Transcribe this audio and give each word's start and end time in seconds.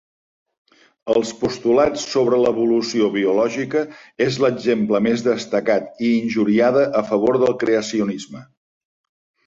Els 1.15 1.33
postulats 1.41 2.05
sobre 2.13 2.39
l'Evolució 2.45 3.11
biològica 3.17 3.85
és 4.27 4.41
l'exemple 4.47 5.05
més 5.11 5.27
destacat 5.31 6.05
i 6.09 6.13
injuriada 6.25 6.91
a 7.03 7.09
favor 7.15 7.43
del 7.47 7.59
creacionisme. 7.67 8.47